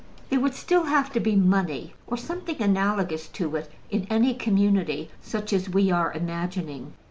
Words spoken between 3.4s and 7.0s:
it, in any community such as we are imagining.